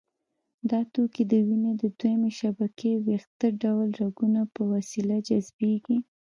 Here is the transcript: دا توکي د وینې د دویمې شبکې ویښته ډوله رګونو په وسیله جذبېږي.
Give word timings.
دا 0.69 0.79
توکي 0.93 1.23
د 1.31 1.33
وینې 1.47 1.73
د 1.81 1.83
دویمې 1.99 2.31
شبکې 2.39 2.91
ویښته 3.05 3.47
ډوله 3.61 3.87
رګونو 4.01 4.41
په 4.53 4.61
وسیله 4.73 5.15
جذبېږي. 5.27 5.97